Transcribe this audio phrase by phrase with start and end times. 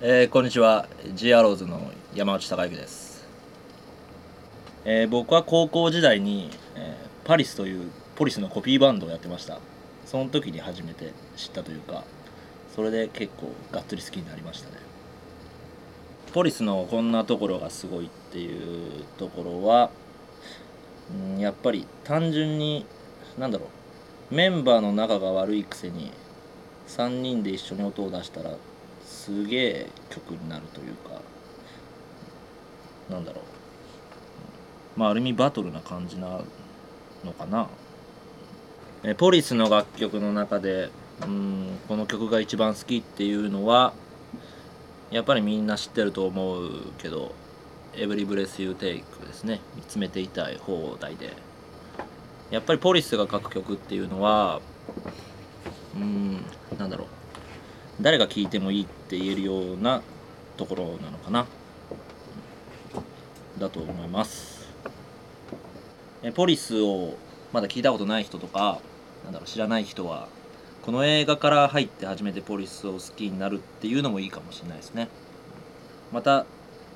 [0.00, 0.86] えーこんにちは。
[1.14, 3.26] G アローズの山内孝之です、
[4.84, 9.58] えー僕は高校時代に、えーパリスというポリスのコピーバンドをやってました。
[10.06, 12.04] その時に初めて知ったというか
[12.74, 14.76] それで結構がっつり好きになりましたね。
[16.32, 19.90] ポリスのこんなところがすごいっていうところは
[21.34, 22.86] うんやっぱり単純に
[23.36, 23.66] なんだろ
[24.30, 26.12] うメンバーの仲が悪いくせに
[26.86, 28.52] 3人で一緒に音を出したら
[29.28, 31.20] すげえ曲になるというか
[33.10, 33.42] なんだろ
[34.96, 34.98] う。
[34.98, 36.40] まあある意味バトルな感じな
[37.24, 37.68] のかな。
[39.04, 40.90] えポリスの楽曲の中で
[41.22, 43.92] うんこの曲が一番好きっていうのは
[45.10, 47.34] やっぱりみんな知ってると思うけど
[47.92, 49.60] 「Every Breath You Take」ですね。
[49.76, 51.36] 見つめていたい放題で。
[52.50, 54.62] やっぱりポリスが書く曲っていうのは
[55.94, 56.40] うん
[56.78, 57.17] なんだろう。
[58.00, 60.02] 誰が聴いてもいいって言えるような
[60.56, 61.46] ところなのかな。
[63.58, 64.68] だと思います。
[66.22, 67.14] えポリスを
[67.52, 68.80] まだ聞いたことない人とか
[69.24, 70.28] なんだろう知らない人は
[70.82, 75.08] この映画から入って初めてポリスを好きになるっていうのもいいかもしれないですね。
[76.12, 76.46] また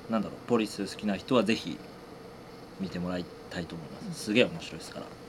[0.09, 1.77] なんだろうポリス好きな人はぜひ
[2.79, 4.25] 見てもらいたいと思います。
[4.25, 5.22] すげえ面白いですから。